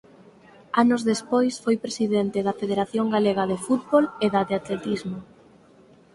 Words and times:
Anos 0.81 1.01
despois 1.11 1.53
foi 1.63 1.75
presidente 1.85 2.39
da 2.47 2.57
Federación 2.61 3.05
Galega 3.15 3.43
de 3.51 3.57
Fútbol 3.65 4.03
e 4.25 4.27
da 4.33 4.41
de 4.47 4.53
Atletismo. 4.59 5.19